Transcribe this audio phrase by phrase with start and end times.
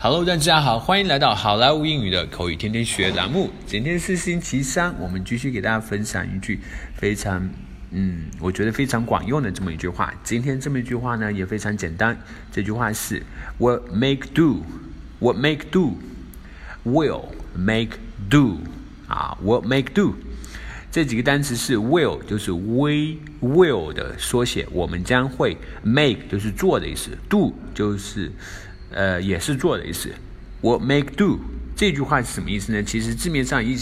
[0.00, 3.50] Hello，大家好，欢迎来到好莱坞英语的口语天天学栏目。
[3.66, 6.60] 今天是星期三，我们继续给大家分享一句
[6.94, 7.50] 非常，
[7.90, 10.14] 嗯，我觉得非常管用的这么一句话。
[10.22, 12.16] 今天这么一句话呢，也非常简单。
[12.52, 13.20] 这句话是
[13.58, 17.24] What make do？What make do？Will
[17.56, 17.98] make
[18.30, 18.58] do？
[19.08, 20.14] 啊，What make do？
[20.92, 28.30] 这几个单词是 will，就是 we will 的缩写，我们将会 make 就是做的意思，do 就是。
[28.90, 30.10] 呃，也是做的意思。
[30.60, 31.38] 我 make do
[31.76, 32.82] 这句话是什么意思呢？
[32.82, 33.76] 其实字面上一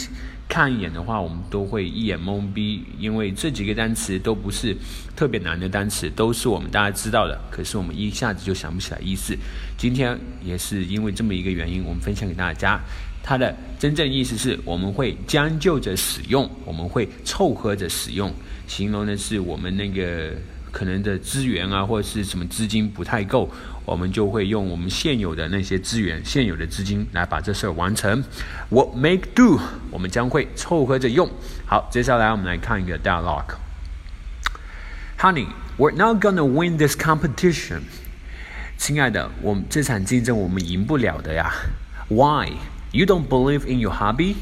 [0.48, 4.77] 看一眼的话，我们都会一眼懵逼，因为这几个单词都不是
[5.16, 7.41] 特别难的单词，都是我们大家知道的。
[7.50, 9.34] 可是我们一下子就想不起来意思。
[9.78, 12.78] 今天也是因为这么一个原因，我们分享给大家。
[13.23, 18.33] 它的真正意思是我们会将就着使用，我们会凑合着使用，
[18.69, 20.34] 形容的是我们那个。
[20.76, 23.50] 可能的资源啊，或者是什么资金不太够，
[23.86, 28.22] 我们就会用我们现有的那些资源、现有的资金来把这事儿完成。
[28.68, 29.58] What make do？
[29.90, 31.30] 我们将会凑合着用。
[31.64, 33.55] 好，接下来我们来看一个 dialogue。
[35.18, 35.46] Honey,
[35.78, 37.80] we're not gonna win this competition。
[38.77, 41.50] 亲爱的，我们这场竞争我们赢不了的呀。
[42.08, 42.52] Why?
[42.92, 44.34] You don't believe in your hubby？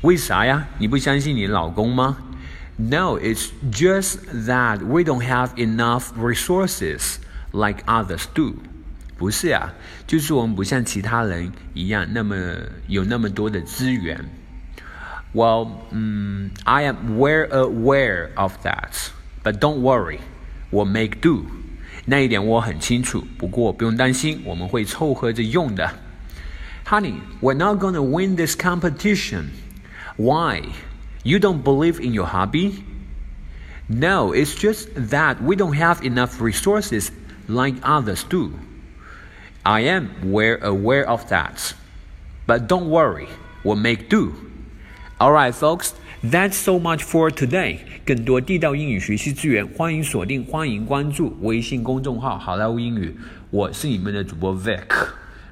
[0.00, 0.66] 为啥呀？
[0.78, 2.16] 你不相信你老公吗
[2.77, 7.17] ？No, it's just that we don't have enough resources
[7.51, 8.55] like others do.
[9.17, 9.73] 不是啊，
[10.07, 12.35] 就是我们不像其他人一样那么
[12.87, 14.23] 有那么多的资源。
[15.33, 19.11] Well, um, I am well aware of that,
[19.43, 20.19] but don't worry,
[20.71, 21.45] we'll make do.
[22.05, 25.99] 那一点我很清楚，不过不用担心，我们会凑合着用的。
[26.85, 29.49] Honey, we're not gonna win this competition.
[30.15, 30.63] Why?
[31.23, 32.83] You don't believe in your hobby?
[33.87, 37.11] No, it's just that we don't have enough resources
[37.47, 38.51] like others do.
[39.63, 41.73] I am well aware of that.
[42.47, 43.27] But don't worry,
[43.63, 44.33] we'll make do.
[45.19, 47.79] Alright, folks, that's so much for today.
[48.05, 53.15] 更多地道英语学习资源，欢迎锁定，欢迎关注微信公众号“好莱坞英语”。
[53.51, 55.07] 我是你们的主播 Vic。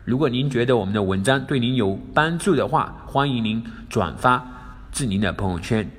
[0.05, 4.60] 如果您觉得我们的文章对您有帮助的话，欢迎您转发。
[4.92, 5.90] 致您的朋友圈，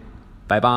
[0.48, 0.70] 拜拜。